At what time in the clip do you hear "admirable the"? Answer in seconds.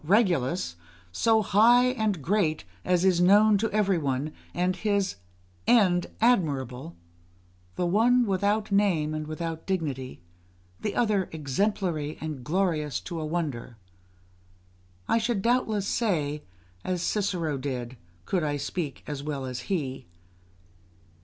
6.19-7.85